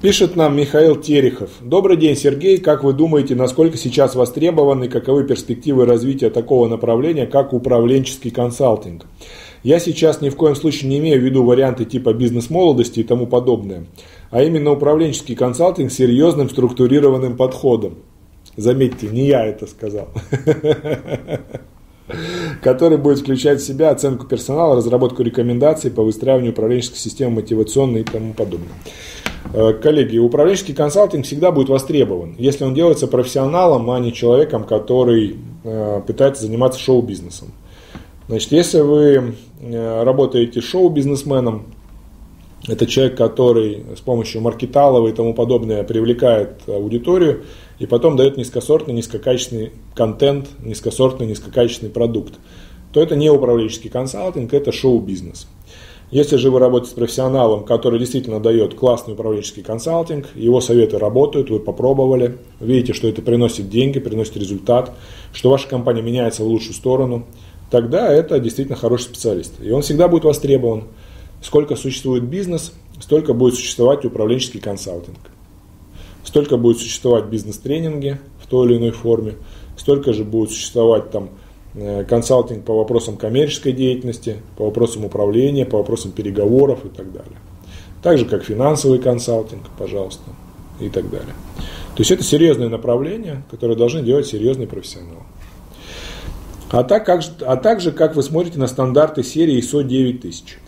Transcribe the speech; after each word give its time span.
Пишет 0.00 0.36
нам 0.36 0.56
Михаил 0.56 0.94
Терехов. 0.94 1.50
Добрый 1.60 1.96
день, 1.96 2.14
Сергей. 2.14 2.58
Как 2.58 2.84
вы 2.84 2.92
думаете, 2.92 3.34
насколько 3.34 3.76
сейчас 3.76 4.14
востребованы, 4.14 4.88
каковы 4.88 5.24
перспективы 5.24 5.86
развития 5.86 6.30
такого 6.30 6.68
направления, 6.68 7.26
как 7.26 7.52
управленческий 7.52 8.30
консалтинг? 8.30 9.06
Я 9.64 9.80
сейчас 9.80 10.20
ни 10.20 10.28
в 10.28 10.36
коем 10.36 10.54
случае 10.54 10.88
не 10.88 10.98
имею 10.98 11.20
в 11.20 11.24
виду 11.24 11.42
варианты 11.42 11.84
типа 11.84 12.12
бизнес-молодости 12.12 13.00
и 13.00 13.02
тому 13.02 13.26
подобное, 13.26 13.86
а 14.30 14.44
именно 14.44 14.70
управленческий 14.70 15.34
консалтинг 15.34 15.90
с 15.90 15.96
серьезным 15.96 16.48
структурированным 16.48 17.36
подходом. 17.36 17.96
Заметьте, 18.56 19.08
не 19.08 19.26
я 19.26 19.46
это 19.46 19.66
сказал. 19.66 20.10
который 22.62 22.98
будет 22.98 23.18
включать 23.18 23.60
в 23.60 23.66
себя 23.66 23.90
оценку 23.90 24.26
персонала, 24.26 24.76
разработку 24.76 25.22
рекомендаций 25.22 25.90
по 25.90 26.02
выстраиванию 26.02 26.52
управленческой 26.52 26.98
системы, 26.98 27.36
мотивационной 27.36 28.00
и 28.00 28.04
тому 28.04 28.32
подобное. 28.32 28.72
Э, 29.54 29.72
коллеги, 29.72 30.18
управленческий 30.18 30.74
консалтинг 30.74 31.24
всегда 31.24 31.50
будет 31.52 31.68
востребован, 31.68 32.34
если 32.38 32.64
он 32.64 32.74
делается 32.74 33.06
профессионалом, 33.06 33.90
а 33.90 33.98
не 33.98 34.12
человеком, 34.12 34.64
который 34.64 35.36
э, 35.64 36.02
пытается 36.06 36.42
заниматься 36.42 36.78
шоу-бизнесом. 36.78 37.48
Значит, 38.28 38.52
если 38.52 38.80
вы 38.80 39.34
э, 39.60 40.02
работаете 40.02 40.60
шоу-бизнесменом, 40.60 41.64
это 42.66 42.86
человек, 42.86 43.16
который 43.16 43.84
с 43.96 44.00
помощью 44.00 44.42
маркеталова 44.42 45.08
и 45.08 45.12
тому 45.12 45.32
подобное 45.32 45.82
привлекает 45.82 46.68
аудиторию 46.68 47.44
и 47.78 47.86
потом 47.86 48.16
дает 48.16 48.36
низкосортный, 48.36 48.92
низкокачественный 48.92 49.72
контент, 49.94 50.48
низкосортный, 50.62 51.26
низкокачественный 51.26 51.90
продукт, 51.90 52.34
то 52.92 53.00
это 53.00 53.16
не 53.16 53.30
управленческий 53.30 53.88
консалтинг, 53.88 54.52
это 54.52 54.72
шоу-бизнес. 54.72 55.46
Если 56.10 56.36
же 56.36 56.50
вы 56.50 56.58
работаете 56.58 56.92
с 56.92 56.94
профессионалом, 56.94 57.64
который 57.64 57.98
действительно 57.98 58.40
дает 58.40 58.74
классный 58.74 59.12
управленческий 59.12 59.62
консалтинг, 59.62 60.28
его 60.34 60.62
советы 60.62 60.98
работают, 60.98 61.50
вы 61.50 61.60
попробовали, 61.60 62.38
видите, 62.60 62.94
что 62.94 63.08
это 63.08 63.20
приносит 63.20 63.68
деньги, 63.68 63.98
приносит 63.98 64.38
результат, 64.38 64.92
что 65.34 65.50
ваша 65.50 65.68
компания 65.68 66.00
меняется 66.00 66.44
в 66.44 66.46
лучшую 66.46 66.72
сторону, 66.72 67.26
тогда 67.70 68.10
это 68.10 68.38
действительно 68.38 68.76
хороший 68.76 69.04
специалист. 69.04 69.52
И 69.62 69.70
он 69.70 69.82
всегда 69.82 70.08
будет 70.08 70.24
востребован. 70.24 70.84
Сколько 71.42 71.76
существует 71.76 72.24
бизнес, 72.24 72.72
столько 73.00 73.34
будет 73.34 73.54
существовать 73.54 74.06
управленческий 74.06 74.60
консалтинг. 74.60 75.18
Столько 76.24 76.56
будет 76.56 76.78
существовать 76.78 77.26
бизнес-тренинги 77.26 78.18
в 78.42 78.46
той 78.46 78.66
или 78.66 78.78
иной 78.78 78.90
форме, 78.92 79.34
столько 79.76 80.14
же 80.14 80.24
будет 80.24 80.50
существовать 80.50 81.10
там 81.10 81.28
консалтинг 82.08 82.64
по 82.64 82.76
вопросам 82.76 83.16
коммерческой 83.16 83.72
деятельности, 83.72 84.36
по 84.56 84.66
вопросам 84.66 85.04
управления, 85.04 85.64
по 85.64 85.78
вопросам 85.78 86.12
переговоров 86.12 86.84
и 86.84 86.88
так 86.88 87.12
далее. 87.12 87.38
Так 88.02 88.18
же, 88.18 88.24
как 88.24 88.44
финансовый 88.44 88.98
консалтинг, 88.98 89.62
пожалуйста, 89.78 90.22
и 90.80 90.88
так 90.88 91.10
далее. 91.10 91.34
То 91.94 92.02
есть 92.02 92.10
это 92.10 92.22
серьезное 92.22 92.68
направление, 92.68 93.42
которое 93.50 93.74
должны 93.74 94.02
делать 94.02 94.26
серьезные 94.26 94.68
профессионалы. 94.68 95.22
А, 96.70 96.84
так, 96.84 97.06
как, 97.06 97.22
а 97.40 97.56
также, 97.56 97.92
как 97.92 98.14
вы 98.14 98.22
смотрите 98.22 98.58
на 98.58 98.66
стандарты 98.66 99.22
серии 99.22 99.58
ISO 99.58 99.82
9000. 99.82 100.58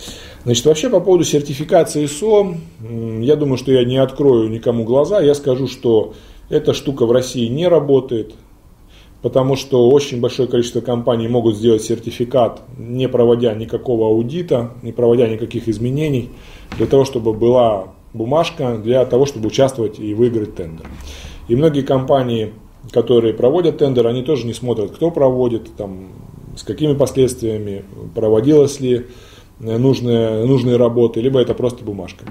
Значит, 0.44 0.64
вообще 0.64 0.88
по 0.88 1.00
поводу 1.00 1.25
сертификации 1.25 2.05
ISO, 2.05 2.56
я 3.22 3.36
думаю, 3.36 3.58
что 3.58 3.70
я 3.70 3.84
не 3.84 3.98
открою 3.98 4.48
никому 4.48 4.84
глаза, 4.84 5.20
я 5.20 5.34
скажу, 5.34 5.69
что 5.69 6.14
эта 6.48 6.72
штука 6.72 7.05
в 7.05 7.12
России 7.12 7.47
не 7.47 7.69
работает, 7.69 8.34
потому 9.22 9.56
что 9.56 9.88
очень 9.90 10.20
большое 10.20 10.48
количество 10.48 10.80
компаний 10.80 11.28
могут 11.28 11.56
сделать 11.56 11.82
сертификат, 11.82 12.62
не 12.78 13.08
проводя 13.08 13.54
никакого 13.54 14.08
аудита, 14.08 14.70
не 14.82 14.92
проводя 14.92 15.28
никаких 15.28 15.69
изменений, 15.69 16.31
для 16.76 16.86
того, 16.86 17.04
чтобы 17.04 17.32
была 17.32 17.88
бумажка, 18.14 18.76
для 18.76 19.04
того, 19.04 19.26
чтобы 19.26 19.48
участвовать 19.48 19.98
и 19.98 20.14
выиграть 20.14 20.54
тендер. 20.54 20.86
И 21.48 21.56
многие 21.56 21.82
компании, 21.82 22.53
которые 22.91 23.34
проводят 23.34 23.78
тендер, 23.78 24.06
они 24.06 24.22
тоже 24.22 24.47
не 24.47 24.54
смотрят, 24.54 24.91
кто 24.92 25.10
проводит, 25.10 25.75
там, 25.76 26.09
с 26.56 26.62
какими 26.62 26.94
последствиями, 26.94 27.84
проводилась 28.14 28.80
ли 28.80 29.06
нужные, 29.60 30.47
нужные 30.47 30.76
работы, 30.76 31.20
либо 31.20 31.41
это 31.41 31.54
просто 31.54 31.84
бумажка 31.84 32.25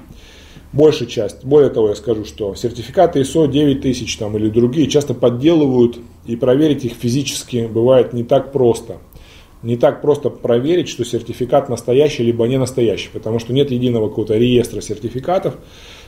большая 0.74 1.08
часть. 1.08 1.44
Более 1.44 1.70
того, 1.70 1.90
я 1.90 1.96
скажу, 1.96 2.26
что 2.26 2.56
сертификаты 2.56 3.22
ISO 3.22 3.50
9000 3.50 4.18
там, 4.18 4.38
или 4.38 4.50
другие 4.50 4.88
часто 4.88 5.14
подделывают, 5.14 6.00
и 6.26 6.36
проверить 6.36 6.86
их 6.86 6.94
физически 6.94 7.68
бывает 7.72 8.14
не 8.14 8.24
так 8.24 8.52
просто. 8.52 8.98
Не 9.62 9.76
так 9.76 10.02
просто 10.02 10.30
проверить, 10.30 10.88
что 10.88 11.04
сертификат 11.04 11.68
настоящий 11.68 12.24
либо 12.24 12.48
не 12.48 12.58
настоящий, 12.58 13.10
потому 13.12 13.40
что 13.40 13.52
нет 13.52 13.72
единого 13.72 14.08
какого-то 14.08 14.38
реестра 14.38 14.80
сертификатов. 14.80 15.56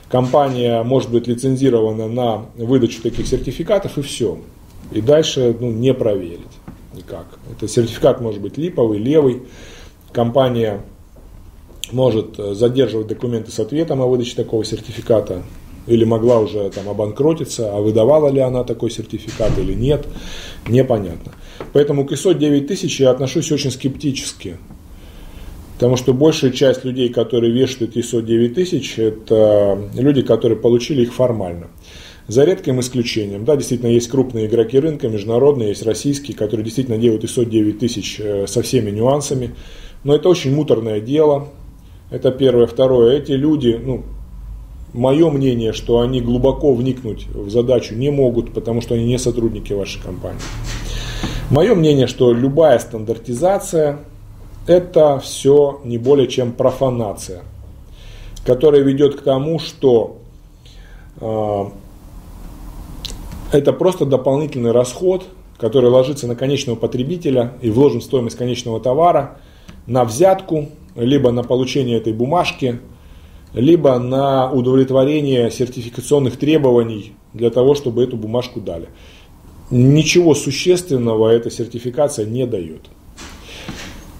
Компания 0.08 0.82
может 0.82 1.10
быть 1.10 1.26
лицензирована 1.26 2.08
на 2.08 2.46
выдачу 2.56 3.02
таких 3.02 3.26
сертификатов 3.26 3.98
и 3.98 4.02
все. 4.02 4.38
И 4.90 5.00
дальше 5.00 5.54
ну, 5.58 5.70
не 5.70 5.92
проверить 5.92 6.40
никак. 6.94 7.26
Это 7.50 7.68
сертификат 7.68 8.20
может 8.20 8.40
быть 8.40 8.56
липовый, 8.56 8.98
левый. 8.98 9.42
Компания 10.12 10.82
может 11.92 12.38
э, 12.38 12.54
задерживать 12.54 13.08
документы 13.08 13.50
с 13.50 13.58
ответом 13.58 14.00
о 14.00 14.06
выдаче 14.06 14.36
такого 14.36 14.64
сертификата, 14.64 15.42
или 15.86 16.04
могла 16.04 16.38
уже 16.38 16.70
там 16.70 16.88
обанкротиться, 16.88 17.74
а 17.74 17.80
выдавала 17.80 18.28
ли 18.28 18.40
она 18.40 18.64
такой 18.64 18.90
сертификат 18.90 19.58
или 19.58 19.72
нет, 19.72 20.06
непонятно. 20.68 21.32
Поэтому 21.72 22.06
к 22.06 22.12
ISO 22.12 22.34
9000 22.34 23.00
я 23.00 23.10
отношусь 23.10 23.50
очень 23.50 23.70
скептически. 23.70 24.58
Потому 25.74 25.96
что 25.96 26.14
большая 26.14 26.52
часть 26.52 26.84
людей, 26.84 27.08
которые 27.08 27.52
вешают 27.52 27.96
ISO 27.96 28.22
9000, 28.22 29.00
это 29.00 29.78
люди, 29.94 30.22
которые 30.22 30.56
получили 30.56 31.02
их 31.02 31.12
формально. 31.12 31.68
За 32.28 32.44
редким 32.44 32.78
исключением. 32.78 33.44
Да, 33.44 33.56
действительно, 33.56 33.88
есть 33.88 34.08
крупные 34.08 34.46
игроки 34.46 34.78
рынка, 34.78 35.08
международные, 35.08 35.70
есть 35.70 35.84
российские, 35.84 36.36
которые 36.36 36.62
действительно 36.64 36.98
делают 36.98 37.24
ISO 37.24 37.44
9000 37.44 38.20
э, 38.20 38.46
со 38.46 38.62
всеми 38.62 38.90
нюансами. 38.90 39.56
Но 40.04 40.14
это 40.14 40.28
очень 40.28 40.54
муторное 40.54 41.00
дело, 41.00 41.48
это 42.12 42.30
первое. 42.30 42.66
Второе. 42.66 43.16
Эти 43.16 43.32
люди, 43.32 43.80
ну, 43.82 44.02
мое 44.92 45.30
мнение, 45.30 45.72
что 45.72 46.00
они 46.00 46.20
глубоко 46.20 46.74
вникнуть 46.74 47.26
в 47.28 47.50
задачу 47.50 47.94
не 47.94 48.10
могут, 48.10 48.52
потому 48.52 48.82
что 48.82 48.94
они 48.94 49.04
не 49.04 49.18
сотрудники 49.18 49.72
вашей 49.72 50.00
компании. 50.02 50.40
Мое 51.50 51.74
мнение, 51.74 52.06
что 52.06 52.32
любая 52.32 52.78
стандартизация– 52.78 54.00
это 54.66 55.18
все 55.18 55.80
не 55.84 55.98
более 55.98 56.28
чем 56.28 56.52
профанация, 56.52 57.42
которая 58.44 58.82
ведет 58.82 59.16
к 59.16 59.22
тому, 59.22 59.58
что 59.58 60.18
э, 61.20 61.64
это 63.52 63.72
просто 63.72 64.06
дополнительный 64.06 64.72
расход, 64.72 65.24
который 65.58 65.90
ложится 65.90 66.26
на 66.26 66.36
конечного 66.36 66.76
потребителя 66.76 67.54
и 67.60 67.70
вложен 67.70 68.00
в 68.00 68.04
стоимость 68.04 68.36
конечного 68.36 68.80
товара, 68.80 69.38
на 69.86 70.04
взятку, 70.04 70.68
либо 70.94 71.30
на 71.30 71.42
получение 71.42 71.98
этой 71.98 72.12
бумажки, 72.12 72.80
либо 73.54 73.98
на 73.98 74.50
удовлетворение 74.50 75.50
сертификационных 75.50 76.36
требований 76.38 77.14
для 77.32 77.50
того, 77.50 77.74
чтобы 77.74 78.02
эту 78.02 78.16
бумажку 78.16 78.60
дали. 78.60 78.88
Ничего 79.70 80.34
существенного 80.34 81.30
эта 81.30 81.50
сертификация 81.50 82.26
не 82.26 82.46
дает. 82.46 82.82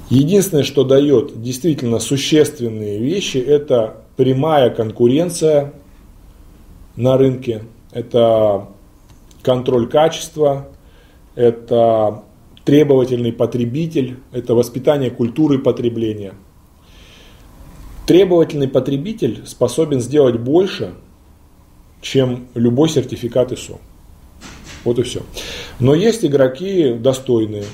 Единственное, 0.08 0.64
что 0.64 0.84
дает 0.84 1.40
действительно 1.40 1.98
существенные 1.98 2.98
вещи, 2.98 3.38
это 3.38 4.02
прямая 4.16 4.68
конкуренция 4.70 5.72
на 6.96 7.16
рынке, 7.16 7.64
это 7.92 8.68
контроль 9.42 9.88
качества, 9.88 10.68
это 11.34 12.24
требовательный 12.64 13.32
потребитель, 13.32 14.18
это 14.32 14.54
воспитание 14.54 15.10
культуры 15.10 15.58
потребления– 15.58 16.34
Требовательный 18.12 18.68
потребитель 18.68 19.40
способен 19.46 19.98
сделать 20.02 20.38
больше, 20.38 20.92
чем 22.02 22.46
любой 22.52 22.90
сертификат 22.90 23.52
ISO. 23.52 23.78
Вот 24.84 24.98
и 24.98 25.02
все. 25.02 25.22
Но 25.80 25.94
есть 25.94 26.22
игроки 26.22 26.92
достойные, 26.92 27.64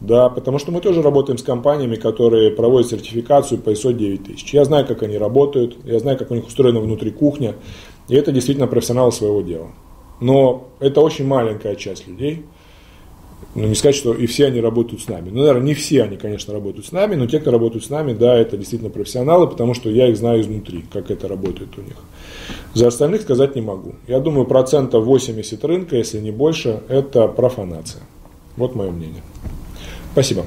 да, 0.00 0.30
потому 0.30 0.58
что 0.58 0.72
мы 0.72 0.80
тоже 0.80 1.00
работаем 1.00 1.38
с 1.38 1.44
компаниями, 1.44 1.94
которые 1.94 2.50
проводят 2.50 2.90
сертификацию 2.90 3.60
по 3.60 3.70
ISO 3.70 3.92
9000. 3.92 4.52
Я 4.52 4.64
знаю, 4.64 4.84
как 4.84 5.04
они 5.04 5.16
работают, 5.16 5.76
я 5.84 6.00
знаю, 6.00 6.18
как 6.18 6.32
у 6.32 6.34
них 6.34 6.48
устроена 6.48 6.80
внутри 6.80 7.12
кухня, 7.12 7.54
и 8.08 8.16
это 8.16 8.32
действительно 8.32 8.66
профессионалы 8.66 9.12
своего 9.12 9.42
дела. 9.42 9.68
Но 10.20 10.70
это 10.80 11.00
очень 11.00 11.24
маленькая 11.24 11.76
часть 11.76 12.08
людей– 12.08 12.46
ну, 13.54 13.66
не 13.66 13.74
сказать, 13.74 13.96
что 13.96 14.14
и 14.14 14.26
все 14.26 14.46
они 14.46 14.60
работают 14.60 15.02
с 15.02 15.08
нами. 15.08 15.30
Ну, 15.30 15.40
наверное, 15.40 15.62
не 15.62 15.74
все 15.74 16.02
они, 16.04 16.16
конечно, 16.16 16.52
работают 16.52 16.86
с 16.86 16.92
нами, 16.92 17.14
но 17.14 17.26
те, 17.26 17.38
кто 17.38 17.50
работают 17.50 17.84
с 17.84 17.90
нами, 17.90 18.12
да, 18.12 18.36
это 18.36 18.56
действительно 18.56 18.90
профессионалы, 18.90 19.46
потому 19.46 19.74
что 19.74 19.90
я 19.90 20.08
их 20.08 20.16
знаю 20.16 20.40
изнутри, 20.40 20.84
как 20.92 21.10
это 21.10 21.28
работает 21.28 21.68
у 21.76 21.82
них. 21.82 21.96
За 22.74 22.88
остальных 22.88 23.22
сказать 23.22 23.54
не 23.54 23.62
могу. 23.62 23.94
Я 24.08 24.20
думаю, 24.20 24.46
процентов 24.46 25.04
80 25.04 25.64
рынка, 25.64 25.96
если 25.96 26.18
не 26.18 26.30
больше, 26.30 26.82
это 26.88 27.28
профанация. 27.28 28.02
Вот 28.56 28.74
мое 28.74 28.90
мнение. 28.90 29.22
Спасибо. 30.12 30.44